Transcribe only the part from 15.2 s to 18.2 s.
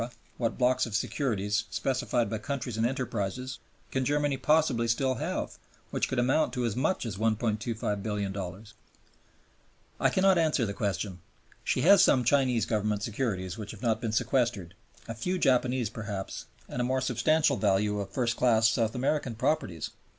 Japanese perhaps, and a more substantial value of